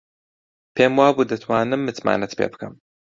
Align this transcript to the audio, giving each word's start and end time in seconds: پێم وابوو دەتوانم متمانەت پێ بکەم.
پێم 0.75 0.93
وابوو 0.99 1.29
دەتوانم 1.31 1.81
متمانەت 1.87 2.31
پێ 2.37 2.45
بکەم. 2.51 2.73